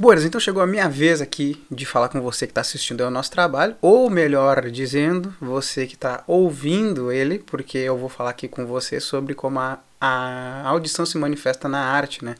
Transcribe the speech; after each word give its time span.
Boas, 0.00 0.24
então 0.24 0.40
chegou 0.40 0.62
a 0.62 0.66
minha 0.66 0.88
vez 0.88 1.20
aqui 1.20 1.62
de 1.70 1.84
falar 1.84 2.08
com 2.08 2.22
você 2.22 2.46
que 2.46 2.52
está 2.52 2.62
assistindo 2.62 3.02
ao 3.02 3.10
nosso 3.10 3.30
trabalho, 3.30 3.76
ou 3.82 4.08
melhor 4.08 4.70
dizendo, 4.70 5.36
você 5.38 5.86
que 5.86 5.92
está 5.92 6.24
ouvindo 6.26 7.12
ele, 7.12 7.38
porque 7.38 7.76
eu 7.76 7.98
vou 7.98 8.08
falar 8.08 8.30
aqui 8.30 8.48
com 8.48 8.64
você 8.64 8.98
sobre 8.98 9.34
como 9.34 9.60
a, 9.60 9.78
a 10.00 10.66
audição 10.66 11.04
se 11.04 11.18
manifesta 11.18 11.68
na 11.68 11.80
arte, 11.80 12.24
né? 12.24 12.34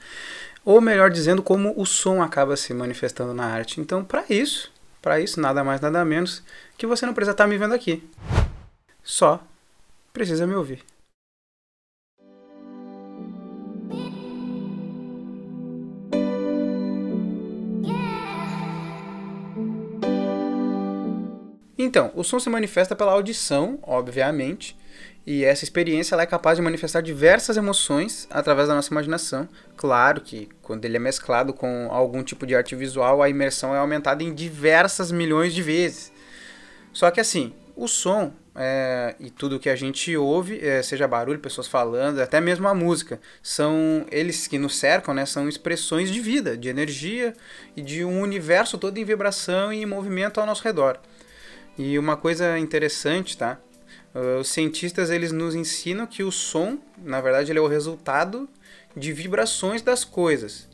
Ou 0.65 0.81
melhor 0.81 1.11
dizendo, 1.11 1.43
como 1.43 1.75
o 1.77 1.85
som 1.85 2.23
acaba 2.23 2.57
se 2.57 2.73
manifestando 2.73 3.35
na 3.35 3.45
arte. 3.45 3.79
Então, 3.79 4.03
para 4.03 4.25
isso, 4.31 4.73
para 5.03 5.21
isso, 5.21 5.39
nada 5.39 5.63
mais, 5.63 5.83
nada 5.83 6.03
menos, 6.03 6.43
que 6.79 6.87
você 6.87 7.05
não 7.05 7.13
precisa 7.13 7.33
estar 7.33 7.45
tá 7.45 7.49
me 7.49 7.59
vendo 7.59 7.75
aqui. 7.75 8.03
Só 9.05 9.39
precisa 10.15 10.47
me 10.47 10.55
ouvir. 10.55 10.83
Então, 21.83 22.13
o 22.15 22.23
som 22.23 22.39
se 22.39 22.51
manifesta 22.51 22.95
pela 22.95 23.13
audição, 23.13 23.79
obviamente, 23.83 24.77
e 25.27 25.47
essa 25.47 25.65
experiência 25.65 26.15
é 26.15 26.27
capaz 26.27 26.59
de 26.59 26.63
manifestar 26.63 27.01
diversas 27.01 27.57
emoções 27.57 28.29
através 28.31 28.69
da 28.69 28.75
nossa 28.75 28.93
imaginação. 28.93 29.49
Claro 29.79 30.21
que 30.21 30.51
quando 30.61 30.85
ele 30.85 30.99
é 30.99 31.01
mesclado 31.01 31.55
com 31.55 31.89
algum 31.91 32.23
tipo 32.23 32.47
de 32.47 32.55
arte 32.55 32.77
visual, 32.77 33.23
a 33.23 33.31
imersão 33.31 33.75
é 33.75 33.79
aumentada 33.79 34.23
em 34.23 34.35
diversas 34.35 35.11
milhões 35.11 35.55
de 35.55 35.63
vezes. 35.63 36.13
Só 36.93 37.11
que 37.11 37.19
assim, 37.19 37.55
o 37.75 37.89
som 37.89 38.31
é, 38.55 39.15
e 39.19 39.31
tudo 39.31 39.59
que 39.59 39.71
a 39.71 39.77
gente 39.77 40.15
ouve, 40.15 40.63
é, 40.63 40.83
seja 40.83 41.09
barulho, 41.09 41.39
pessoas 41.39 41.67
falando, 41.67 42.21
até 42.21 42.43
mesmo 42.43 42.69
a 42.69 42.75
música, 42.75 43.19
são 43.43 44.05
eles 44.11 44.47
que 44.47 44.59
nos 44.59 44.77
cercam, 44.77 45.15
né, 45.15 45.25
são 45.25 45.49
expressões 45.49 46.11
de 46.11 46.21
vida, 46.21 46.59
de 46.59 46.69
energia 46.69 47.33
e 47.75 47.81
de 47.81 48.05
um 48.05 48.21
universo 48.21 48.77
todo 48.77 48.99
em 48.99 49.05
vibração 49.05 49.73
e 49.73 49.83
em 49.83 49.87
movimento 49.87 50.41
ao 50.41 50.47
nosso 50.47 50.63
redor. 50.63 51.01
E 51.79 51.99
uma 51.99 52.17
coisa 52.17 52.59
interessante, 52.59 53.37
tá? 53.37 53.59
Uh, 54.15 54.41
os 54.41 54.49
cientistas 54.49 55.11
eles 55.11 55.31
nos 55.31 55.55
ensinam 55.55 56.07
que 56.07 56.23
o 56.23 56.33
som, 56.33 56.79
na 56.99 57.21
verdade, 57.21 57.53
ele 57.53 57.59
é 57.59 57.63
o 57.63 57.69
resultado 57.69 58.49
de 58.97 59.13
vibrações 59.13 59.83
das 59.83 60.05
coisas. 60.05 60.69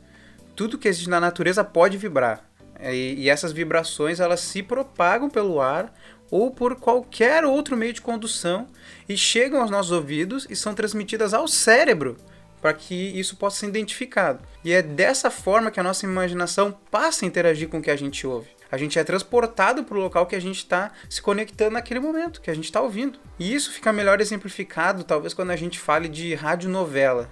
Tudo 0.55 0.77
que 0.77 0.87
existe 0.87 1.09
na 1.09 1.19
natureza 1.19 1.63
pode 1.63 1.97
vibrar. 1.97 2.43
E, 2.81 3.15
e 3.17 3.29
essas 3.29 3.51
vibrações 3.51 4.19
elas 4.19 4.39
se 4.39 4.63
propagam 4.63 5.29
pelo 5.29 5.61
ar 5.61 5.93
ou 6.29 6.51
por 6.51 6.75
qualquer 6.75 7.45
outro 7.45 7.77
meio 7.77 7.93
de 7.93 8.01
condução 8.01 8.67
e 9.07 9.15
chegam 9.15 9.61
aos 9.61 9.71
nossos 9.71 9.91
ouvidos 9.91 10.45
e 10.49 10.55
são 10.55 10.73
transmitidas 10.73 11.33
ao 11.33 11.47
cérebro 11.47 12.17
para 12.61 12.73
que 12.73 12.95
isso 12.95 13.37
possa 13.37 13.59
ser 13.59 13.67
identificado. 13.67 14.43
E 14.63 14.73
é 14.73 14.81
dessa 14.81 15.29
forma 15.29 15.71
que 15.71 15.79
a 15.79 15.83
nossa 15.83 16.05
imaginação 16.05 16.75
passa 16.91 17.23
a 17.23 17.27
interagir 17.27 17.69
com 17.69 17.77
o 17.77 17.81
que 17.81 17.91
a 17.91 17.95
gente 17.95 18.25
ouve 18.25 18.56
a 18.71 18.77
gente 18.77 18.97
é 18.99 19.03
transportado 19.03 19.83
para 19.83 19.97
o 19.97 20.01
local 20.01 20.25
que 20.25 20.35
a 20.35 20.41
gente 20.41 20.57
está 20.57 20.91
se 21.09 21.21
conectando 21.21 21.71
naquele 21.71 21.99
momento, 21.99 22.41
que 22.41 22.49
a 22.49 22.53
gente 22.53 22.65
está 22.65 22.81
ouvindo. 22.81 23.19
E 23.39 23.53
isso 23.53 23.71
fica 23.71 23.93
melhor 23.93 24.19
exemplificado, 24.21 25.03
talvez, 25.03 25.33
quando 25.33 25.51
a 25.51 25.55
gente 25.55 25.79
fale 25.79 26.07
de 26.07 26.33
radionovela. 26.35 27.29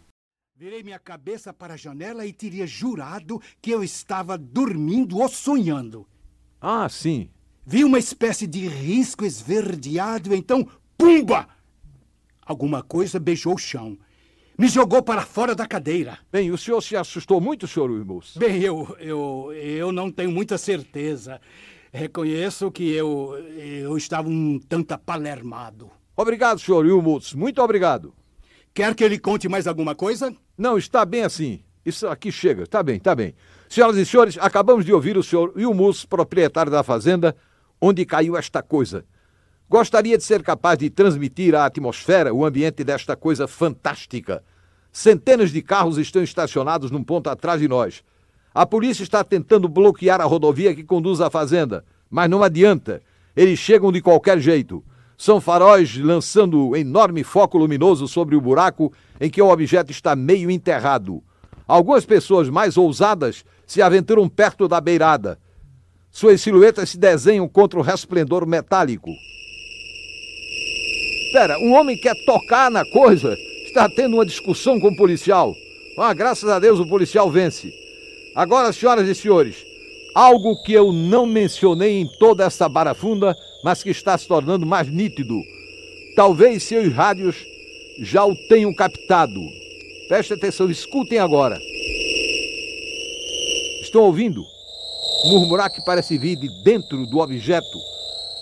Virei 0.60 0.82
minha 0.82 0.98
cabeça 0.98 1.54
para 1.54 1.74
a 1.74 1.76
janela 1.76 2.26
e 2.26 2.32
teria 2.32 2.66
jurado 2.66 3.40
que 3.62 3.70
eu 3.70 3.84
estava 3.84 4.36
dormindo 4.36 5.18
ou 5.18 5.28
sonhando. 5.28 6.04
Ah, 6.60 6.88
sim. 6.88 7.30
Vi 7.64 7.84
uma 7.84 7.96
espécie 8.00 8.44
de 8.44 8.66
risco 8.66 9.24
esverdeado, 9.24 10.34
então, 10.34 10.68
pumba! 10.96 11.46
Alguma 12.44 12.82
coisa 12.82 13.20
beijou 13.20 13.54
o 13.54 13.58
chão. 13.58 13.96
Me 14.58 14.66
jogou 14.66 15.00
para 15.00 15.22
fora 15.24 15.54
da 15.54 15.64
cadeira. 15.64 16.18
Bem, 16.32 16.50
o 16.50 16.58
senhor 16.58 16.80
se 16.80 16.96
assustou 16.96 17.40
muito, 17.40 17.68
senhor 17.68 17.88
Wilmus? 17.88 18.36
Bem, 18.36 18.60
eu, 18.60 18.96
eu, 18.98 19.52
eu 19.52 19.92
não 19.92 20.10
tenho 20.10 20.32
muita 20.32 20.58
certeza. 20.58 21.40
Reconheço 21.92 22.68
que 22.72 22.90
eu, 22.90 23.36
eu 23.56 23.96
estava 23.96 24.28
um 24.28 24.58
tanto 24.58 24.90
apalermado. 24.90 25.88
Obrigado, 26.16 26.58
senhor 26.58 26.84
Wilmus. 26.84 27.32
Muito 27.32 27.62
obrigado. 27.62 28.12
Quer 28.78 28.94
que 28.94 29.02
ele 29.02 29.18
conte 29.18 29.48
mais 29.48 29.66
alguma 29.66 29.92
coisa? 29.92 30.32
Não, 30.56 30.78
está 30.78 31.04
bem 31.04 31.24
assim. 31.24 31.58
Isso 31.84 32.06
aqui 32.06 32.30
chega. 32.30 32.62
Está 32.62 32.80
bem, 32.80 32.98
está 32.98 33.12
bem. 33.12 33.34
Senhoras 33.68 33.96
e 33.96 34.06
senhores, 34.06 34.38
acabamos 34.38 34.84
de 34.84 34.92
ouvir 34.92 35.18
o 35.18 35.22
senhor 35.24 35.52
Wilmus, 35.56 36.04
proprietário 36.04 36.70
da 36.70 36.84
fazenda, 36.84 37.34
onde 37.80 38.06
caiu 38.06 38.36
esta 38.36 38.62
coisa. 38.62 39.04
Gostaria 39.68 40.16
de 40.16 40.22
ser 40.22 40.44
capaz 40.44 40.78
de 40.78 40.90
transmitir 40.90 41.56
à 41.56 41.64
atmosfera 41.64 42.32
o 42.32 42.46
ambiente 42.46 42.84
desta 42.84 43.16
coisa 43.16 43.48
fantástica. 43.48 44.44
Centenas 44.92 45.50
de 45.50 45.60
carros 45.60 45.98
estão 45.98 46.22
estacionados 46.22 46.92
num 46.92 47.02
ponto 47.02 47.28
atrás 47.28 47.60
de 47.60 47.66
nós. 47.66 48.04
A 48.54 48.64
polícia 48.64 49.02
está 49.02 49.24
tentando 49.24 49.68
bloquear 49.68 50.20
a 50.20 50.24
rodovia 50.24 50.72
que 50.72 50.84
conduz 50.84 51.20
à 51.20 51.28
fazenda, 51.28 51.84
mas 52.08 52.30
não 52.30 52.44
adianta. 52.44 53.02
Eles 53.34 53.58
chegam 53.58 53.90
de 53.90 54.00
qualquer 54.00 54.38
jeito. 54.38 54.84
São 55.18 55.40
faróis 55.40 55.96
lançando 55.96 56.76
enorme 56.76 57.24
foco 57.24 57.58
luminoso 57.58 58.06
sobre 58.06 58.36
o 58.36 58.40
buraco 58.40 58.92
em 59.20 59.28
que 59.28 59.42
o 59.42 59.48
objeto 59.48 59.90
está 59.90 60.14
meio 60.14 60.48
enterrado. 60.48 61.20
Algumas 61.66 62.06
pessoas 62.06 62.48
mais 62.48 62.76
ousadas 62.76 63.44
se 63.66 63.82
aventuram 63.82 64.28
perto 64.28 64.68
da 64.68 64.80
beirada. 64.80 65.36
Suas 66.08 66.40
silhuetas 66.40 66.90
se 66.90 66.98
desenham 66.98 67.48
contra 67.48 67.80
o 67.80 67.82
resplendor 67.82 68.46
metálico. 68.46 69.10
Espera, 71.26 71.58
um 71.58 71.74
homem 71.74 71.98
quer 71.98 72.14
tocar 72.24 72.70
na 72.70 72.88
coisa. 72.88 73.36
Está 73.66 73.88
tendo 73.88 74.14
uma 74.14 74.24
discussão 74.24 74.78
com 74.78 74.88
o 74.88 74.96
policial. 74.96 75.52
Ah, 75.98 76.14
graças 76.14 76.48
a 76.48 76.60
Deus 76.60 76.78
o 76.78 76.88
policial 76.88 77.28
vence. 77.28 77.74
Agora, 78.36 78.72
senhoras 78.72 79.08
e 79.08 79.16
senhores, 79.16 79.66
algo 80.14 80.62
que 80.62 80.72
eu 80.72 80.92
não 80.92 81.26
mencionei 81.26 82.00
em 82.00 82.06
toda 82.20 82.44
essa 82.44 82.68
barafunda 82.68 83.36
mas 83.62 83.82
que 83.82 83.90
está 83.90 84.16
se 84.16 84.26
tornando 84.26 84.66
mais 84.66 84.88
nítido. 84.88 85.40
Talvez 86.14 86.62
seus 86.62 86.92
rádios 86.92 87.36
já 88.00 88.24
o 88.24 88.34
tenham 88.48 88.74
captado. 88.74 89.40
Preste 90.08 90.32
atenção, 90.34 90.70
escutem 90.70 91.18
agora. 91.18 91.58
Estão 93.82 94.02
ouvindo? 94.02 94.42
Murmurar 95.24 95.70
que 95.70 95.84
parece 95.84 96.16
vir 96.16 96.36
de 96.36 96.48
dentro 96.62 97.06
do 97.06 97.18
objeto. 97.18 97.78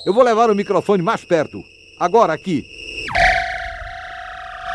Eu 0.05 0.13
vou 0.13 0.23
levar 0.23 0.51
o 0.51 0.55
microfone 0.55 1.03
mais 1.03 1.25
perto. 1.25 1.63
Agora, 1.99 2.33
aqui. 2.33 2.65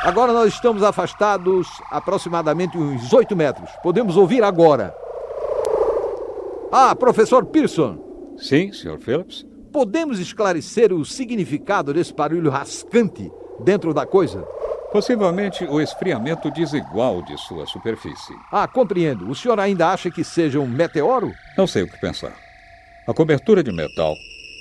Agora 0.04 0.34
nós 0.34 0.54
estamos 0.54 0.82
afastados 0.82 1.68
aproximadamente 1.92 2.78
uns 2.78 3.14
8 3.14 3.36
metros. 3.36 3.70
Podemos 3.84 4.18
ouvir 4.18 4.44
agora. 4.44 4.96
Ah, 6.72 6.96
professor 6.96 7.46
Pearson. 7.46 7.98
Sim, 8.38 8.72
Sr. 8.72 8.98
Phillips. 9.00 9.46
Podemos 9.72 10.20
esclarecer 10.20 10.92
o 10.92 11.06
significado 11.06 11.94
desse 11.94 12.14
barulho 12.14 12.52
rascante 12.52 13.32
dentro 13.64 13.94
da 13.94 14.06
coisa? 14.06 14.42
Possivelmente 14.92 15.64
o 15.64 15.80
esfriamento 15.80 16.52
desigual 16.52 17.22
de 17.24 17.38
sua 17.38 17.66
superfície. 17.66 18.36
Ah, 18.52 18.68
compreendo. 18.68 19.30
O 19.30 19.34
senhor 19.34 19.58
ainda 19.60 19.88
acha 19.88 20.12
que 20.12 20.26
seja 20.26 20.60
um 20.60 20.68
meteoro? 20.68 21.32
Não 21.58 21.66
sei 21.66 21.84
o 21.84 21.88
que 21.90 21.98
pensar. 22.02 22.36
A 23.08 23.14
cobertura 23.14 23.64
de 23.64 23.72
metal 23.72 24.14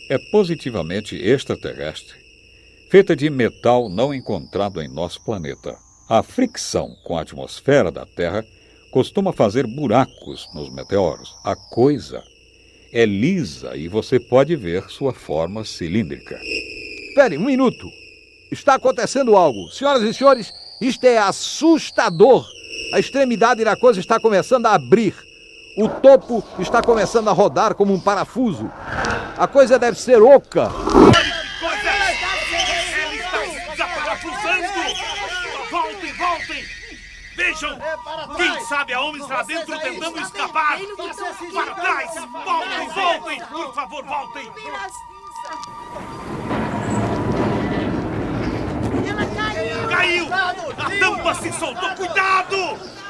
é 0.08 0.16
positivamente 0.30 1.16
extraterrestre, 1.16 2.16
feita 2.88 3.16
de 3.16 3.28
metal 3.28 3.88
não 3.88 4.14
encontrado 4.14 4.80
em 4.80 4.88
nosso 4.88 5.24
planeta. 5.24 5.76
A 6.08 6.22
fricção 6.22 6.94
com 7.04 7.18
a 7.18 7.22
atmosfera 7.22 7.90
da 7.90 8.06
Terra 8.06 8.44
costuma 8.92 9.32
fazer 9.32 9.66
buracos 9.66 10.48
nos 10.54 10.72
meteoros. 10.72 11.36
A 11.44 11.56
coisa 11.56 12.22
é 12.92 13.06
lisa 13.06 13.76
e 13.76 13.88
você 13.88 14.18
pode 14.18 14.56
ver 14.56 14.90
sua 14.90 15.12
forma 15.12 15.64
cilíndrica. 15.64 16.38
Espere, 17.08 17.36
um 17.36 17.44
minuto. 17.44 17.88
está 18.50 18.74
acontecendo 18.74 19.36
algo. 19.36 19.70
Senhoras 19.70 20.02
e 20.02 20.12
senhores, 20.12 20.52
isto 20.80 21.04
é 21.04 21.18
assustador. 21.18 22.46
A 22.92 22.98
extremidade 22.98 23.64
da 23.64 23.76
coisa 23.76 24.00
está 24.00 24.18
começando 24.18 24.66
a 24.66 24.74
abrir. 24.74 25.14
O 25.76 25.88
topo 25.88 26.44
está 26.58 26.82
começando 26.82 27.28
a 27.28 27.32
rodar 27.32 27.74
como 27.74 27.94
um 27.94 28.00
parafuso. 28.00 28.70
A 29.36 29.46
coisa 29.46 29.78
deve 29.78 29.98
ser 29.98 30.20
oca. 30.20 30.68
Coisa! 30.68 31.90
Ele 33.06 33.16
está 33.16 33.38
desaparafusando! 33.70 34.66
Voltem, 35.70 36.12
voltem! 36.14 36.64
Vejam! 37.60 37.78
Quem 38.36 38.64
sabe 38.64 38.94
a 38.94 39.00
homem 39.00 39.20
está 39.20 39.42
dentro 39.42 39.78
tentando 39.78 40.18
escapar! 40.18 40.78
Para 41.52 41.74
trás! 41.74 42.10
Voltem, 42.14 42.88
voltem! 42.88 43.40
Por 43.46 43.74
favor, 43.74 44.04
voltem! 44.04 44.50
Ela 49.06 49.26
caiu! 49.26 49.88
Caiu! 49.88 50.26
A 50.32 50.98
tampa 50.98 51.34
se 51.34 51.52
soltou! 51.52 51.90
Cuidado! 51.96 52.56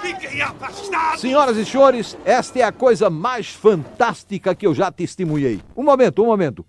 Fiquem 0.03 0.43
afastados! 0.43 1.21
Senhoras 1.21 1.57
e 1.57 1.65
senhores, 1.65 2.19
esta 2.25 2.59
é 2.59 2.63
a 2.63 2.73
coisa 2.73 3.09
mais 3.09 3.51
fantástica 3.51 4.55
que 4.55 4.67
eu 4.67 4.75
já 4.75 4.91
testemunhei. 4.91 5.63
Um 5.77 5.85
momento, 5.85 6.23
um 6.23 6.27
momento. 6.27 6.67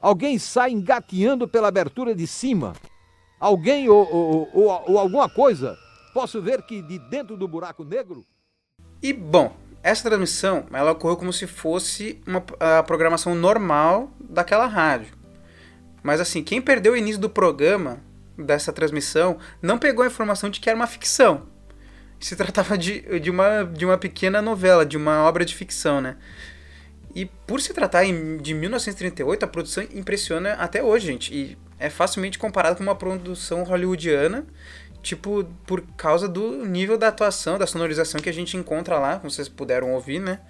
Alguém 0.00 0.38
sai 0.38 0.72
engateando 0.72 1.48
pela 1.48 1.68
abertura 1.68 2.14
de 2.14 2.26
cima. 2.26 2.74
Alguém 3.40 3.88
ou, 3.88 4.06
ou, 4.12 4.50
ou, 4.52 4.84
ou 4.88 4.98
alguma 4.98 5.28
coisa. 5.28 5.78
Posso 6.12 6.40
ver 6.42 6.62
que 6.62 6.82
de 6.82 6.98
dentro 6.98 7.36
do 7.36 7.48
buraco 7.48 7.84
negro. 7.84 8.24
E 9.02 9.12
bom, 9.12 9.56
essa 9.82 10.08
transmissão 10.08 10.66
ela 10.72 10.92
ocorreu 10.92 11.16
como 11.16 11.32
se 11.32 11.46
fosse 11.46 12.20
uma 12.26 12.44
a 12.60 12.82
programação 12.82 13.34
normal 13.34 14.10
daquela 14.20 14.66
rádio. 14.66 15.14
Mas 16.02 16.20
assim, 16.20 16.42
quem 16.42 16.60
perdeu 16.60 16.92
o 16.92 16.96
início 16.96 17.20
do 17.20 17.30
programa 17.30 18.00
dessa 18.36 18.72
transmissão 18.72 19.38
não 19.60 19.78
pegou 19.78 20.04
a 20.04 20.06
informação 20.06 20.50
de 20.50 20.60
que 20.60 20.68
era 20.68 20.76
uma 20.76 20.86
ficção. 20.86 21.46
Se 22.20 22.34
tratava 22.36 22.76
de, 22.76 23.20
de, 23.20 23.30
uma, 23.30 23.64
de 23.64 23.84
uma 23.84 23.98
pequena 23.98 24.42
novela, 24.42 24.84
de 24.84 24.96
uma 24.96 25.22
obra 25.22 25.44
de 25.44 25.54
ficção, 25.54 26.00
né? 26.00 26.16
E 27.14 27.26
por 27.26 27.60
se 27.60 27.74
tratar 27.74 28.04
de 28.04 28.54
1938, 28.54 29.44
a 29.44 29.48
produção 29.48 29.84
impressiona 29.92 30.54
até 30.54 30.82
hoje, 30.82 31.06
gente. 31.06 31.34
E 31.34 31.58
é 31.78 31.90
facilmente 31.90 32.38
comparada 32.38 32.74
com 32.74 32.82
uma 32.82 32.94
produção 32.94 33.64
hollywoodiana, 33.64 34.46
tipo, 35.02 35.44
por 35.66 35.82
causa 35.96 36.28
do 36.28 36.64
nível 36.64 36.96
da 36.96 37.08
atuação, 37.08 37.58
da 37.58 37.66
sonorização 37.66 38.20
que 38.20 38.28
a 38.28 38.32
gente 38.32 38.56
encontra 38.56 38.98
lá, 38.98 39.18
como 39.18 39.30
vocês 39.30 39.48
puderam 39.48 39.92
ouvir, 39.92 40.20
né? 40.20 40.40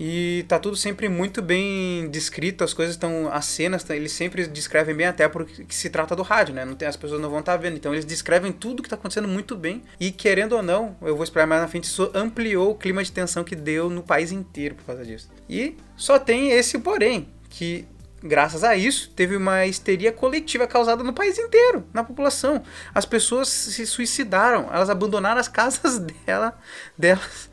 E 0.00 0.44
tá 0.48 0.58
tudo 0.58 0.74
sempre 0.74 1.08
muito 1.08 1.40
bem 1.42 2.08
descrito, 2.10 2.64
as 2.64 2.72
coisas 2.72 2.94
estão. 2.94 3.28
As 3.32 3.44
cenas, 3.44 3.84
tá- 3.84 3.94
eles 3.94 4.10
sempre 4.10 4.46
descrevem 4.46 4.94
bem, 4.96 5.06
até 5.06 5.28
porque 5.28 5.64
se 5.68 5.90
trata 5.90 6.16
do 6.16 6.22
rádio, 6.22 6.54
né? 6.54 6.64
Não 6.64 6.74
tem, 6.74 6.88
as 6.88 6.96
pessoas 6.96 7.20
não 7.20 7.28
vão 7.30 7.40
estar 7.40 7.56
vendo. 7.56 7.76
Então 7.76 7.92
eles 7.92 8.04
descrevem 8.04 8.50
tudo 8.50 8.82
que 8.82 8.88
tá 8.88 8.96
acontecendo 8.96 9.28
muito 9.28 9.54
bem. 9.54 9.82
E 10.00 10.10
querendo 10.10 10.54
ou 10.54 10.62
não, 10.62 10.96
eu 11.02 11.14
vou 11.14 11.22
explicar 11.22 11.46
mais 11.46 11.60
na 11.60 11.68
frente, 11.68 11.84
isso 11.84 12.10
ampliou 12.14 12.72
o 12.72 12.74
clima 12.74 13.04
de 13.04 13.12
tensão 13.12 13.44
que 13.44 13.54
deu 13.54 13.88
no 13.90 14.02
país 14.02 14.32
inteiro 14.32 14.74
por 14.74 14.84
causa 14.86 15.04
disso. 15.04 15.30
E 15.48 15.76
só 15.96 16.18
tem 16.18 16.50
esse 16.50 16.78
porém, 16.78 17.28
que 17.50 17.84
graças 18.22 18.64
a 18.64 18.76
isso, 18.76 19.10
teve 19.10 19.36
uma 19.36 19.66
histeria 19.66 20.12
coletiva 20.12 20.66
causada 20.66 21.02
no 21.02 21.12
país 21.12 21.38
inteiro, 21.38 21.84
na 21.92 22.04
população. 22.04 22.62
As 22.94 23.04
pessoas 23.04 23.48
se 23.48 23.86
suicidaram, 23.86 24.68
elas 24.72 24.90
abandonaram 24.90 25.40
as 25.40 25.48
casas 25.48 25.98
dela, 26.26 26.58
delas 26.96 27.50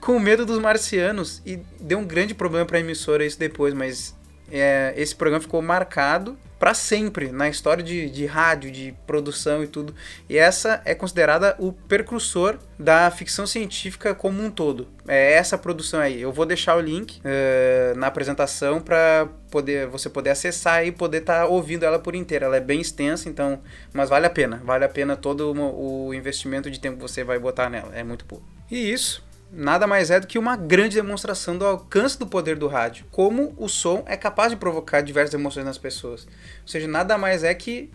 com 0.00 0.18
medo 0.18 0.46
dos 0.46 0.58
marcianos. 0.58 1.42
E 1.44 1.56
deu 1.80 1.98
um 1.98 2.04
grande 2.04 2.34
problema 2.34 2.66
para 2.66 2.78
a 2.78 2.80
emissora 2.80 3.24
isso 3.24 3.38
depois, 3.38 3.74
mas 3.74 4.16
é, 4.50 4.94
esse 4.96 5.14
programa 5.14 5.42
ficou 5.42 5.62
marcado 5.62 6.36
para 6.60 6.74
sempre 6.74 7.32
na 7.32 7.48
história 7.48 7.82
de, 7.82 8.10
de 8.10 8.26
rádio, 8.26 8.70
de 8.70 8.94
produção 9.06 9.64
e 9.64 9.66
tudo. 9.66 9.94
E 10.28 10.36
essa 10.36 10.82
é 10.84 10.94
considerada 10.94 11.56
o 11.58 11.72
precursor 11.72 12.58
da 12.78 13.10
ficção 13.10 13.46
científica 13.46 14.14
como 14.14 14.44
um 14.44 14.50
todo. 14.50 14.86
É 15.08 15.32
essa 15.32 15.56
produção 15.56 16.00
aí. 16.00 16.20
Eu 16.20 16.30
vou 16.30 16.44
deixar 16.44 16.76
o 16.76 16.80
link 16.80 17.18
é, 17.24 17.94
na 17.96 18.08
apresentação 18.08 18.78
para 18.78 19.26
poder 19.50 19.86
você 19.86 20.10
poder 20.10 20.30
acessar 20.30 20.86
e 20.86 20.92
poder 20.92 21.22
estar 21.22 21.40
tá 21.40 21.46
ouvindo 21.46 21.84
ela 21.84 21.98
por 21.98 22.14
inteira. 22.14 22.44
Ela 22.44 22.58
é 22.58 22.60
bem 22.60 22.82
extensa, 22.82 23.30
então, 23.30 23.62
mas 23.90 24.10
vale 24.10 24.26
a 24.26 24.30
pena. 24.30 24.60
Vale 24.62 24.84
a 24.84 24.88
pena 24.88 25.16
todo 25.16 25.54
o, 25.54 26.12
investimento 26.12 26.70
de 26.70 26.78
tempo 26.78 26.96
que 26.96 27.02
você 27.02 27.24
vai 27.24 27.38
botar 27.38 27.70
nela. 27.70 27.90
É 27.94 28.04
muito 28.04 28.26
bom. 28.26 28.42
E 28.70 28.92
isso 28.92 29.29
nada 29.52 29.86
mais 29.86 30.10
é 30.10 30.20
do 30.20 30.26
que 30.26 30.38
uma 30.38 30.56
grande 30.56 30.96
demonstração 30.96 31.56
do 31.56 31.64
alcance 31.64 32.18
do 32.18 32.26
poder 32.26 32.56
do 32.56 32.68
rádio, 32.68 33.04
como 33.10 33.54
o 33.56 33.68
som 33.68 34.04
é 34.06 34.16
capaz 34.16 34.50
de 34.50 34.56
provocar 34.56 35.00
diversas 35.00 35.34
emoções 35.34 35.64
nas 35.64 35.78
pessoas. 35.78 36.24
Ou 36.62 36.68
seja, 36.68 36.86
nada 36.86 37.18
mais 37.18 37.42
é 37.42 37.52
que 37.54 37.90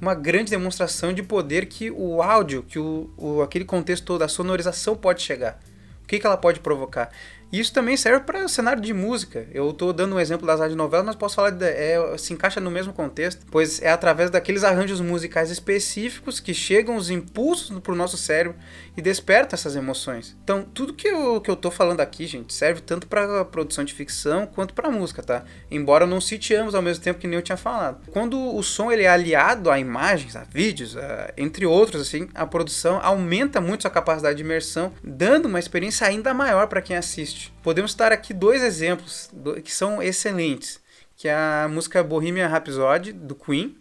uma 0.00 0.14
grande 0.14 0.50
demonstração 0.50 1.12
de 1.12 1.22
poder 1.22 1.66
que 1.66 1.90
o 1.90 2.22
áudio, 2.22 2.62
que 2.62 2.78
o, 2.78 3.10
o 3.16 3.42
aquele 3.42 3.64
contexto 3.64 4.04
todo, 4.04 4.22
a 4.22 4.28
sonorização 4.28 4.96
pode 4.96 5.22
chegar. 5.22 5.58
O 6.04 6.06
que, 6.06 6.18
que 6.18 6.26
ela 6.26 6.36
pode 6.36 6.60
provocar? 6.60 7.10
Isso 7.52 7.72
também 7.72 7.96
serve 7.96 8.20
para 8.20 8.44
o 8.44 8.48
cenário 8.48 8.82
de 8.82 8.92
música. 8.92 9.46
Eu 9.52 9.70
estou 9.70 9.92
dando 9.92 10.16
um 10.16 10.20
exemplo 10.20 10.46
das 10.46 10.60
radionovelas, 10.60 11.06
mas 11.06 11.16
posso 11.16 11.36
falar 11.36 11.50
de, 11.50 11.64
é, 11.64 11.98
se 12.18 12.32
encaixa 12.32 12.60
no 12.60 12.70
mesmo 12.70 12.92
contexto, 12.92 13.46
pois 13.50 13.80
é 13.80 13.90
através 13.90 14.30
daqueles 14.30 14.64
arranjos 14.64 15.00
musicais 15.00 15.50
específicos 15.50 16.40
que 16.40 16.52
chegam 16.52 16.96
os 16.96 17.10
impulsos 17.10 17.78
para 17.80 17.92
o 17.92 17.96
nosso 17.96 18.16
cérebro 18.16 18.56
e 18.96 19.02
despertam 19.02 19.56
essas 19.56 19.76
emoções. 19.76 20.36
Então, 20.42 20.62
tudo 20.62 20.92
que 20.92 21.08
eu, 21.08 21.40
que 21.40 21.50
eu 21.50 21.56
falando 21.70 22.00
aqui, 22.00 22.26
gente, 22.26 22.52
serve 22.52 22.80
tanto 22.80 23.06
para 23.06 23.44
produção 23.44 23.84
de 23.84 23.92
ficção 23.92 24.46
quanto 24.46 24.74
para 24.74 24.90
música, 24.90 25.22
tá? 25.22 25.44
Embora 25.70 26.06
não 26.06 26.20
cite 26.20 26.54
ambos 26.54 26.74
ao 26.74 26.82
mesmo 26.82 27.04
tempo 27.04 27.20
que 27.20 27.26
nem 27.26 27.36
eu 27.36 27.42
tinha 27.42 27.56
falado. 27.56 28.00
Quando 28.10 28.38
o 28.56 28.62
som 28.62 28.90
ele 28.90 29.04
é 29.04 29.08
aliado 29.08 29.70
a 29.70 29.78
imagens, 29.78 30.34
a 30.34 30.44
vídeos, 30.44 30.96
a, 30.96 31.32
entre 31.36 31.66
outros, 31.66 32.02
assim, 32.02 32.28
a 32.34 32.46
produção 32.46 32.98
aumenta 33.02 33.60
muito 33.60 33.82
sua 33.82 33.90
capacidade 33.90 34.36
de 34.36 34.42
imersão, 34.42 34.92
dando 35.04 35.46
uma 35.46 35.58
experiência 35.58 36.06
ainda 36.06 36.32
maior 36.32 36.66
para 36.66 36.82
quem 36.82 36.96
assiste. 36.96 37.37
Podemos 37.62 37.92
citar 37.92 38.12
aqui 38.12 38.32
dois 38.32 38.62
exemplos 38.62 39.30
que 39.64 39.72
são 39.72 40.02
excelentes, 40.02 40.80
que 41.16 41.28
é 41.28 41.34
a 41.34 41.68
música 41.70 42.02
Bohemian 42.02 42.48
Rhapsody 42.48 43.12
do 43.12 43.34
Queen. 43.34 43.76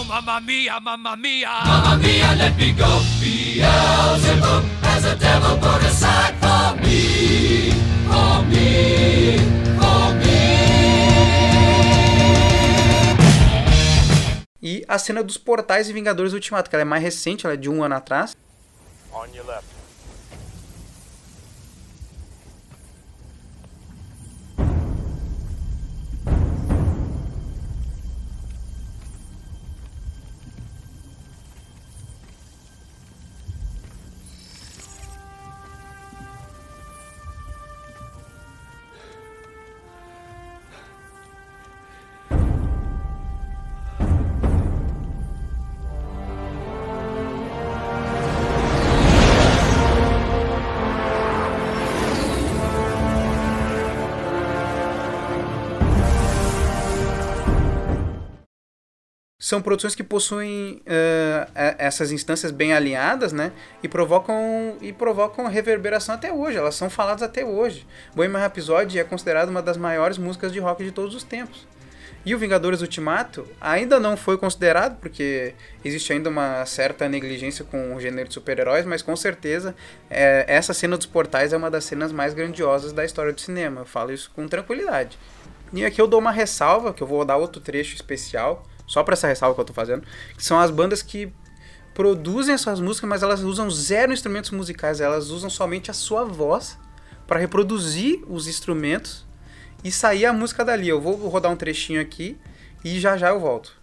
Oh, 0.00 0.04
mamma 0.04 0.40
mia, 0.40 0.80
mamma 0.80 1.16
mia! 1.16 1.48
Mamma 1.64 1.96
mia, 1.96 2.34
let 2.34 2.56
me 2.56 2.72
go. 2.72 3.00
Beelzebub 3.20 4.77
a 14.98 15.00
cena 15.00 15.22
dos 15.22 15.38
portais 15.38 15.88
e 15.88 15.92
Vingadores 15.92 16.32
Ultimato, 16.32 16.68
que 16.68 16.74
ela 16.74 16.82
é 16.82 16.84
mais 16.84 17.02
recente, 17.02 17.46
ela 17.46 17.54
é 17.54 17.56
de 17.56 17.70
um 17.70 17.84
ano 17.84 17.94
atrás. 17.94 18.36
On 19.12 19.24
your 19.32 19.46
left. 19.46 19.77
São 59.40 59.62
produções 59.62 59.94
que 59.94 60.02
possuem 60.02 60.82
uh, 60.84 61.52
essas 61.78 62.10
instâncias 62.10 62.50
bem 62.50 62.72
alinhadas, 62.72 63.32
né? 63.32 63.52
E 63.80 63.86
provocam, 63.86 64.76
e 64.80 64.92
provocam 64.92 65.46
reverberação 65.46 66.16
até 66.16 66.32
hoje. 66.32 66.58
Elas 66.58 66.74
são 66.74 66.90
faladas 66.90 67.22
até 67.22 67.44
hoje. 67.44 67.86
Bohemian 68.16 68.40
Rhapsody 68.40 68.98
é 68.98 69.04
considerada 69.04 69.48
uma 69.48 69.62
das 69.62 69.76
maiores 69.76 70.18
músicas 70.18 70.52
de 70.52 70.58
rock 70.58 70.82
de 70.82 70.90
todos 70.90 71.14
os 71.14 71.22
tempos. 71.22 71.68
E 72.26 72.34
o 72.34 72.38
Vingadores 72.38 72.80
Ultimato 72.80 73.46
ainda 73.60 74.00
não 74.00 74.16
foi 74.16 74.36
considerado, 74.36 74.98
porque 74.98 75.54
existe 75.84 76.12
ainda 76.12 76.28
uma 76.28 76.66
certa 76.66 77.08
negligência 77.08 77.64
com 77.64 77.94
o 77.94 78.00
gênero 78.00 78.26
de 78.26 78.34
super-heróis, 78.34 78.84
mas 78.84 79.02
com 79.02 79.14
certeza 79.14 79.72
é, 80.10 80.46
essa 80.48 80.74
cena 80.74 80.96
dos 80.96 81.06
portais 81.06 81.52
é 81.52 81.56
uma 81.56 81.70
das 81.70 81.84
cenas 81.84 82.10
mais 82.10 82.34
grandiosas 82.34 82.92
da 82.92 83.04
história 83.04 83.32
do 83.32 83.40
cinema. 83.40 83.82
Eu 83.82 83.86
falo 83.86 84.12
isso 84.12 84.32
com 84.34 84.48
tranquilidade. 84.48 85.16
E 85.72 85.84
aqui 85.84 86.00
eu 86.00 86.08
dou 86.08 86.18
uma 86.18 86.32
ressalva, 86.32 86.92
que 86.92 87.04
eu 87.04 87.06
vou 87.06 87.24
dar 87.24 87.36
outro 87.36 87.60
trecho 87.60 87.94
especial, 87.94 88.66
só 88.88 89.04
para 89.04 89.12
essa 89.12 89.28
ressalva 89.28 89.54
que 89.54 89.60
eu 89.60 89.64
tô 89.64 89.72
fazendo, 89.72 90.02
que 90.36 90.44
são 90.44 90.58
as 90.58 90.70
bandas 90.70 91.02
que 91.02 91.32
produzem 91.94 92.54
essas 92.54 92.80
músicas, 92.80 93.08
mas 93.08 93.22
elas 93.22 93.42
usam 93.42 93.70
zero 93.70 94.12
instrumentos 94.12 94.50
musicais, 94.50 95.00
elas 95.00 95.30
usam 95.30 95.50
somente 95.50 95.90
a 95.90 95.94
sua 95.94 96.24
voz 96.24 96.78
para 97.26 97.38
reproduzir 97.38 98.24
os 98.28 98.48
instrumentos 98.48 99.26
e 99.84 99.92
saía 99.92 100.30
a 100.30 100.32
música 100.32 100.64
dali. 100.64 100.88
Eu 100.88 101.00
vou 101.00 101.14
rodar 101.28 101.52
um 101.52 101.56
trechinho 101.56 102.00
aqui 102.00 102.38
e 102.84 102.98
já 102.98 103.16
já 103.16 103.28
eu 103.28 103.38
volto. 103.38 103.76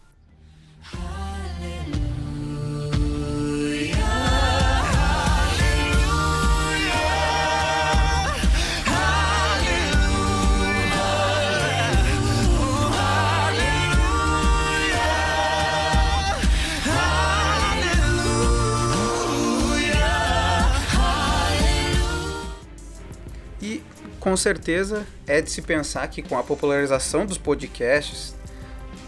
Com 24.26 24.36
certeza 24.36 25.06
é 25.28 25.40
de 25.40 25.52
se 25.52 25.62
pensar 25.62 26.08
que 26.08 26.24
com 26.24 26.36
a 26.36 26.42
popularização 26.42 27.28
dos 27.28 27.38
podcasts 27.38 28.34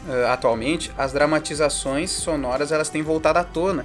eh, 0.08 0.28
atualmente, 0.30 0.92
as 0.96 1.12
dramatizações 1.12 2.12
sonoras 2.12 2.72
elas 2.72 2.88
têm 2.88 3.02
voltado 3.02 3.40
à 3.40 3.44
tona. 3.44 3.84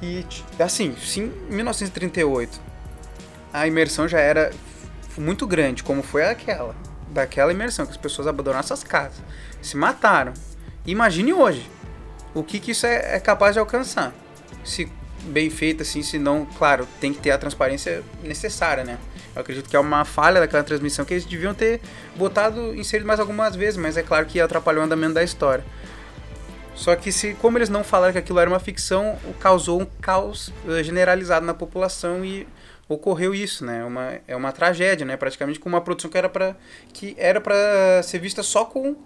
E 0.00 0.24
assim, 0.58 0.96
sim, 0.96 1.30
em 1.50 1.54
1938 1.54 2.58
a 3.52 3.66
imersão 3.66 4.08
já 4.08 4.20
era 4.20 4.50
muito 5.18 5.46
grande, 5.46 5.82
como 5.82 6.02
foi 6.02 6.24
aquela, 6.24 6.74
daquela 7.10 7.52
imersão 7.52 7.84
que 7.84 7.92
as 7.92 7.98
pessoas 7.98 8.26
abandonaram 8.26 8.66
suas 8.66 8.82
casas, 8.82 9.20
se 9.60 9.76
mataram. 9.76 10.32
Imagine 10.86 11.34
hoje 11.34 11.70
o 12.34 12.42
que, 12.42 12.58
que 12.58 12.70
isso 12.70 12.86
é, 12.86 13.16
é 13.16 13.20
capaz 13.20 13.52
de 13.52 13.58
alcançar. 13.58 14.14
Se 14.64 14.90
bem 15.24 15.50
feito 15.50 15.82
assim, 15.82 16.02
se 16.02 16.18
não, 16.18 16.46
claro, 16.46 16.88
tem 16.98 17.12
que 17.12 17.20
ter 17.20 17.32
a 17.32 17.38
transparência 17.38 18.02
necessária, 18.22 18.82
né? 18.82 18.98
Eu 19.38 19.42
acredito 19.42 19.70
que 19.70 19.76
é 19.76 19.78
uma 19.78 20.04
falha 20.04 20.40
daquela 20.40 20.64
transmissão 20.64 21.04
que 21.04 21.14
eles 21.14 21.24
deviam 21.24 21.54
ter 21.54 21.80
botado, 22.16 22.74
inserido 22.74 23.06
mais 23.06 23.20
algumas 23.20 23.54
vezes, 23.54 23.76
mas 23.76 23.96
é 23.96 24.02
claro 24.02 24.26
que 24.26 24.40
atrapalhou 24.40 24.82
o 24.82 24.84
andamento 24.84 25.14
da 25.14 25.22
história. 25.22 25.64
Só 26.74 26.96
que 26.96 27.12
se, 27.12 27.34
como 27.34 27.56
eles 27.56 27.68
não 27.68 27.84
falaram 27.84 28.12
que 28.12 28.18
aquilo 28.18 28.40
era 28.40 28.50
uma 28.50 28.58
ficção, 28.58 29.16
causou 29.38 29.80
um 29.80 29.86
caos 30.00 30.52
eh, 30.68 30.82
generalizado 30.82 31.46
na 31.46 31.54
população 31.54 32.24
e 32.24 32.48
ocorreu 32.88 33.32
isso, 33.32 33.64
né? 33.64 33.84
Uma, 33.84 34.18
é 34.26 34.34
uma 34.34 34.50
tragédia, 34.50 35.06
né? 35.06 35.16
Praticamente 35.16 35.60
com 35.60 35.68
uma 35.68 35.80
produção 35.80 36.10
que 36.10 36.18
era 36.18 36.28
para 36.28 36.56
que 36.92 37.14
era 37.16 37.40
para 37.40 38.02
ser 38.02 38.18
vista 38.18 38.42
só 38.42 38.64
com 38.64 38.96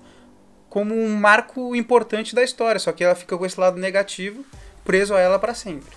como 0.70 0.94
um 0.94 1.14
marco 1.14 1.76
importante 1.76 2.34
da 2.34 2.42
história, 2.42 2.78
só 2.78 2.90
que 2.90 3.04
ela 3.04 3.14
fica 3.14 3.36
com 3.36 3.44
esse 3.44 3.60
lado 3.60 3.78
negativo 3.78 4.46
preso 4.82 5.14
a 5.14 5.20
ela 5.20 5.38
para 5.38 5.52
sempre. 5.52 5.94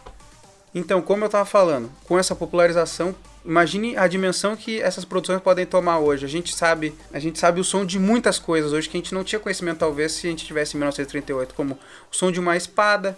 Então, 0.74 1.02
como 1.02 1.24
eu 1.24 1.28
estava 1.28 1.46
falando, 1.46 1.90
com 2.06 2.20
essa 2.20 2.36
popularização, 2.36 3.16
imagine 3.46 3.96
a 3.96 4.08
dimensão 4.08 4.56
que 4.56 4.82
essas 4.82 5.06
produções 5.06 5.40
podem 5.42 5.66
tomar 5.66 6.00
hoje. 6.00 6.26
A 6.26 6.30
gente 6.30 6.54
sabe, 6.56 6.94
a 7.14 7.20
gente 7.20 7.38
sabe 7.40 7.62
o 7.62 7.64
som 7.64 7.86
de 7.86 8.00
muitas 8.00 8.40
coisas 8.40 8.74
hoje 8.74 8.90
que 8.90 8.98
a 8.98 9.00
gente 9.00 9.14
não 9.14 9.24
tinha 9.24 9.40
conhecimento 9.40 9.80
talvez 9.80 10.14
se 10.14 10.28
a 10.28 10.30
gente 10.32 10.46
tivesse 10.46 10.76
em 10.76 10.80
1938, 10.80 11.54
como 11.54 11.76
o 12.12 12.16
som 12.16 12.32
de 12.32 12.40
uma 12.40 12.58
espada, 12.58 13.18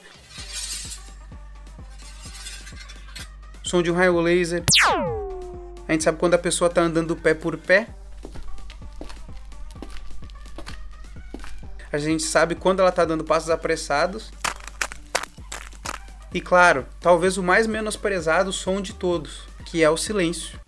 o 3.63 3.67
som 3.67 3.81
de 3.81 3.89
um 3.89 3.95
raio 3.95 4.19
laser. 4.19 4.63
A 5.87 5.93
gente 5.93 6.03
sabe 6.03 6.17
quando 6.17 6.33
a 6.33 6.37
pessoa 6.37 6.67
está 6.67 6.81
andando 6.81 7.15
pé 7.15 7.33
por 7.33 7.57
pé. 7.57 7.87
A 11.89 11.97
gente 11.97 12.23
sabe 12.23 12.55
quando 12.55 12.81
ela 12.81 12.89
está 12.89 13.05
dando 13.05 13.23
passos 13.23 13.49
apressados. 13.49 14.29
E 16.33 16.41
claro, 16.41 16.85
talvez 16.99 17.37
o 17.37 17.43
mais 17.43 17.65
menosprezado 17.65 18.51
som 18.51 18.81
de 18.81 18.93
todos, 18.93 19.47
que 19.67 19.83
é 19.83 19.89
o 19.89 19.97
silêncio. 19.97 20.59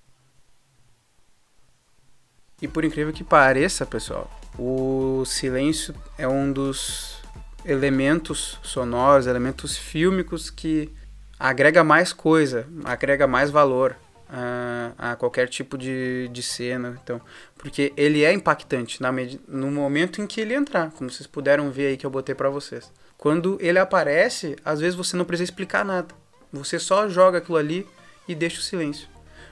E 2.62 2.68
por 2.68 2.84
incrível 2.84 3.14
que 3.14 3.24
pareça, 3.24 3.86
pessoal, 3.86 4.30
o 4.58 5.24
silêncio 5.26 5.96
é 6.18 6.28
um 6.28 6.52
dos 6.52 7.18
elementos 7.64 8.60
sonoros, 8.62 9.26
elementos 9.26 9.78
fílmicos 9.78 10.50
que 10.50 10.92
agrega 11.40 11.82
mais 11.82 12.12
coisa, 12.12 12.68
agrega 12.84 13.26
mais 13.26 13.50
valor 13.50 13.96
a, 14.30 14.92
a 14.98 15.16
qualquer 15.16 15.48
tipo 15.48 15.78
de, 15.78 16.28
de 16.28 16.44
cena. 16.44 17.00
Então, 17.02 17.22
porque 17.58 17.94
ele 17.96 18.26
é 18.26 18.34
impactante 18.34 19.02
na 19.02 19.14
no 19.48 19.72
momento 19.72 20.22
em 20.22 20.28
que 20.28 20.42
ele 20.42 20.54
entrar, 20.54 20.92
como 20.92 21.10
vocês 21.10 21.26
puderam 21.26 21.72
ver 21.72 21.88
aí 21.88 21.98
que 21.98 22.06
eu 22.06 22.10
botei 22.10 22.36
para 22.36 22.50
vocês. 22.50 22.92
Quando 23.18 23.58
ele 23.62 23.80
aparece, 23.80 24.58
às 24.66 24.82
vezes 24.82 24.96
você 24.96 25.16
não 25.16 25.24
precisa 25.24 25.46
explicar 25.46 25.86
nada. 25.86 26.14
Você 26.52 26.78
só 26.78 27.08
joga 27.08 27.38
aquilo 27.38 27.58
ali 27.58 27.88
e 28.30 28.36
deixa 28.36 28.60
o 28.60 28.64
silêncio. 28.64 29.10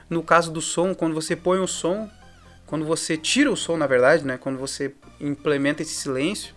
No 0.08 0.22
caso 0.22 0.50
do 0.50 0.60
som, 0.60 0.94
quando 0.94 1.14
você 1.14 1.34
põe 1.34 1.58
o 1.58 1.66
som, 1.66 2.08
quando 2.64 2.84
você 2.84 3.16
tira 3.16 3.50
o 3.50 3.56
som, 3.56 3.76
na 3.76 3.86
verdade, 3.86 4.24
né, 4.24 4.38
quando 4.38 4.58
você 4.58 4.94
implementa 5.20 5.82
esse 5.82 5.94
silêncio, 5.94 6.54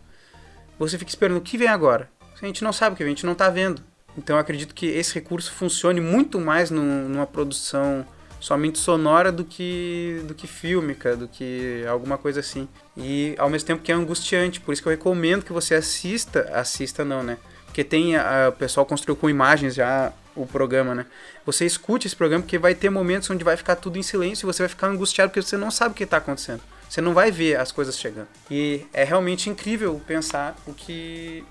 você 0.78 0.98
fica 0.98 1.10
esperando 1.10 1.38
o 1.38 1.42
que 1.42 1.58
vem 1.58 1.68
agora. 1.68 2.10
A 2.42 2.46
gente 2.46 2.64
não 2.64 2.72
sabe 2.72 2.94
o 2.94 2.98
que 2.98 3.04
vem, 3.04 3.12
a 3.12 3.16
gente 3.16 3.26
não 3.26 3.34
está 3.34 3.50
vendo. 3.50 3.84
Então 4.18 4.36
eu 4.36 4.40
acredito 4.40 4.74
que 4.74 4.86
esse 4.86 5.14
recurso 5.16 5.52
funcione 5.52 6.00
muito 6.00 6.40
mais 6.40 6.70
numa 6.70 7.26
produção 7.26 8.06
somente 8.40 8.80
sonora 8.80 9.32
do 9.32 9.46
que 9.46 10.22
do 10.26 10.34
que 10.34 10.48
fílmica, 10.48 11.16
do 11.16 11.28
que 11.28 11.86
alguma 11.88 12.18
coisa 12.18 12.40
assim. 12.40 12.68
E 12.98 13.36
ao 13.38 13.50
mesmo 13.50 13.68
tempo 13.68 13.84
que 13.84 13.92
é 13.92 13.96
angustiante, 13.96 14.60
por 14.60 14.74
isso 14.74 14.82
que 14.82 14.88
eu 14.88 14.92
recomendo 14.92 15.46
que 15.46 15.54
você 15.54 15.76
assista, 15.76 16.50
assista 16.54 17.06
não, 17.06 17.22
né? 17.24 17.38
Porque 17.66 17.84
tem 17.84 18.16
a, 18.16 18.50
o 18.50 18.54
pessoal 18.54 18.86
construiu 18.86 19.16
com 19.16 19.30
imagens 19.30 19.76
já 19.76 20.12
o 20.36 20.46
programa, 20.46 20.96
né? 20.96 21.06
Você 21.46 21.66
escute 21.66 22.08
esse 22.08 22.16
programa 22.16 22.44
porque 22.44 22.58
vai 22.58 22.76
ter 22.76 22.90
momentos 22.90 23.30
onde 23.30 23.44
vai 23.44 23.58
ficar 23.58 23.76
tudo 23.76 23.98
em 23.98 24.04
silêncio 24.04 24.46
e 24.46 24.48
você 24.48 24.64
vai 24.64 24.70
ficar 24.70 24.88
angustiado 24.88 25.30
porque 25.30 25.42
você 25.42 25.58
não 25.58 25.72
sabe 25.72 25.92
o 25.92 25.96
que 25.96 26.04
está 26.04 26.18
acontecendo. 26.18 26.62
Você 26.90 27.00
não 27.00 27.14
vai 27.14 27.32
ver 27.32 27.58
as 27.58 27.72
coisas 27.72 27.98
chegando. 27.98 28.28
E 28.50 28.86
é 28.92 29.04
realmente 29.04 29.50
incrível 29.50 30.02
pensar 30.06 30.56
o 30.68 30.74
que 30.74 31.44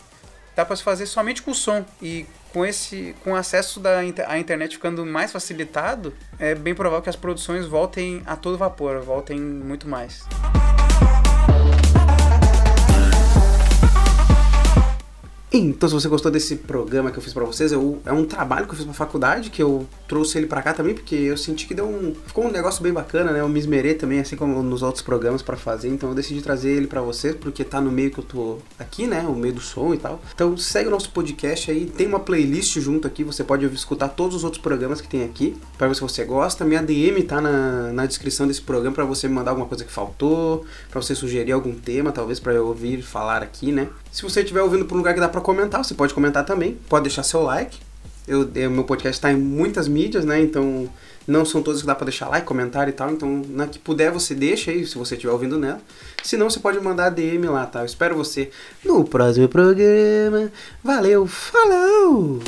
dá 0.55 0.65
para 0.65 0.77
se 0.77 0.83
fazer 0.83 1.07
somente 1.07 1.43
com 1.43 1.53
o 1.53 1.55
som 1.55 1.85
e 2.03 2.27
com 2.53 2.67
esse 2.67 3.15
com 3.23 3.33
o 3.33 3.37
acesso 3.37 3.81
da 3.81 4.01
a 4.01 4.39
internet 4.39 4.75
ficando 4.75 5.07
mais 5.07 5.33
facilitado, 5.33 6.13
é 6.39 6.55
bem 6.55 6.75
provável 6.75 7.03
que 7.03 7.09
as 7.09 7.17
produções 7.17 7.67
voltem 7.67 8.23
a 8.27 8.37
todo 8.37 8.59
vapor, 8.59 9.01
voltem 9.01 9.41
muito 9.41 9.89
mais. 9.89 10.25
Então, 15.61 15.89
se 15.89 15.95
você 15.95 16.09
gostou 16.09 16.31
desse 16.31 16.57
programa 16.57 17.11
que 17.11 17.19
eu 17.19 17.23
fiz 17.23 17.33
para 17.33 17.45
vocês, 17.45 17.73
eu, 17.73 18.01
é 18.05 18.13
um 18.13 18.25
trabalho 18.25 18.67
que 18.67 18.73
eu 18.73 18.77
fiz 18.77 18.85
pra 18.85 18.95
faculdade, 18.95 19.51
que 19.51 19.63
eu 19.63 19.87
trouxe 20.09 20.39
ele 20.39 20.47
para 20.47 20.63
cá 20.63 20.73
também, 20.73 20.95
porque 20.95 21.15
eu 21.15 21.37
senti 21.37 21.67
que 21.67 21.75
deu 21.75 21.87
um. 21.87 22.15
Ficou 22.27 22.47
um 22.47 22.51
negócio 22.51 22.83
bem 22.83 22.93
bacana, 22.93 23.33
né? 23.33 23.41
Eu 23.41 23.49
me 23.49 23.59
esmerei 23.59 23.95
também, 23.95 24.21
assim 24.21 24.37
como 24.37 24.63
nos 24.63 24.83
outros 24.83 25.03
programas 25.03 25.43
para 25.43 25.57
fazer, 25.57 25.89
então 25.89 26.09
eu 26.09 26.15
decidi 26.15 26.41
trazer 26.41 26.71
ele 26.71 26.87
para 26.87 27.03
vocês, 27.03 27.35
porque 27.35 27.63
tá 27.65 27.81
no 27.81 27.91
meio 27.91 28.11
que 28.11 28.19
eu 28.19 28.25
tô 28.25 28.59
aqui, 28.79 29.07
né? 29.07 29.21
O 29.29 29.35
meio 29.35 29.55
do 29.55 29.61
som 29.61 29.93
e 29.93 29.99
tal. 29.99 30.21
Então 30.35 30.57
segue 30.57 30.89
o 30.89 30.91
nosso 30.91 31.11
podcast 31.11 31.71
aí, 31.71 31.87
tem 31.87 32.07
uma 32.07 32.21
playlist 32.21 32.79
junto 32.79 33.07
aqui, 33.07 33.23
você 33.23 33.45
pode 33.45 33.67
escutar 33.67 34.09
todos 34.09 34.37
os 34.37 34.45
outros 34.45 34.63
programas 34.63 35.01
que 35.01 35.09
tem 35.09 35.25
aqui, 35.25 35.57
para 35.77 35.89
ver 35.89 35.95
se 35.95 36.01
você 36.01 36.25
gosta. 36.25 36.65
Minha 36.65 36.83
DM 36.83 37.23
tá 37.23 37.41
na, 37.41 37.93
na 37.93 38.07
descrição 38.07 38.47
desse 38.47 38.63
programa 38.63 38.95
para 38.95 39.05
você 39.05 39.29
me 39.29 39.35
mandar 39.35 39.51
alguma 39.51 39.67
coisa 39.67 39.85
que 39.85 39.93
faltou, 39.93 40.65
para 40.91 41.01
você 41.01 41.15
sugerir 41.15 41.53
algum 41.53 41.75
tema, 41.75 42.13
talvez 42.13 42.41
para 42.41 42.53
eu 42.53 42.67
ouvir 42.67 43.03
falar 43.03 43.43
aqui, 43.43 43.73
né? 43.73 43.89
Se 44.11 44.23
você 44.23 44.41
estiver 44.41 44.63
ouvindo 44.63 44.85
por 44.85 44.95
um 44.95 44.99
lugar 44.99 45.15
que 45.15 45.21
dá 45.21 45.29
para 45.29 45.41
comentar, 45.41 45.85
você 45.85 45.95
pode 45.95 46.13
comentar 46.13 46.45
também. 46.45 46.79
Pode 46.89 47.05
deixar 47.05 47.23
seu 47.23 47.43
like. 47.43 47.79
Eu, 48.27 48.49
eu 48.55 48.71
meu 48.71 48.85
podcast 48.85 49.19
está 49.19 49.33
em 49.33 49.37
muitas 49.37 49.89
mídias, 49.89 50.25
né? 50.25 50.41
Então 50.41 50.89
não 51.27 51.45
são 51.45 51.63
todas 51.63 51.81
que 51.81 51.87
dá 51.87 51.95
para 51.95 52.07
deixar 52.07 52.29
like, 52.29 52.47
comentário 52.47 52.91
e 52.91 52.95
tal. 52.95 53.11
Então 53.11 53.43
na 53.49 53.67
que 53.67 53.79
puder 53.79 54.11
você 54.11 54.35
deixa 54.35 54.71
aí, 54.71 54.85
se 54.87 54.99
você 54.99 55.15
estiver 55.15 55.33
ouvindo 55.33 55.59
nela. 55.59 55.81
Se 56.23 56.37
não, 56.37 56.51
você 56.51 56.61
pode 56.61 56.81
mandar 56.81 57.11
DM 57.11 57.47
lá, 57.49 57.67
tá? 57.67 57.81
Eu 57.81 57.87
espero 57.87 58.17
você 58.17 58.51
no 58.85 59.05
próximo 59.05 59.49
programa. 59.49 60.51
Valeu, 60.83 61.27
falou! 61.27 62.41